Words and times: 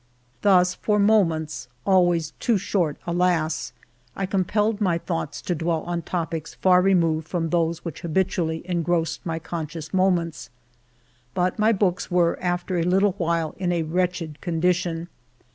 Thus 0.41 0.73
for 0.73 0.97
moments, 0.97 1.67
always 1.85 2.31
too 2.39 2.57
short, 2.57 2.97
alas! 3.05 3.71
I 4.15 4.25
compelled 4.25 4.81
my 4.81 4.97
thoughts 4.97 5.43
to 5.43 5.53
dwell 5.53 5.81
on 5.83 6.01
topics 6.01 6.55
far 6.55 6.81
removed 6.81 7.27
from 7.27 7.49
those 7.49 7.85
which 7.85 7.99
habitually 8.01 8.63
engrossed 8.65 9.23
my 9.27 9.37
conscious 9.37 9.93
moments. 9.93 10.49
But 11.35 11.59
my 11.59 11.71
books 11.71 12.09
were, 12.09 12.39
after 12.41 12.79
a 12.79 12.83
little 12.83 13.13
while, 13.19 13.53
in 13.59 13.71
a 13.71 13.83
wretched 13.83 14.41
condition. 14.41 15.07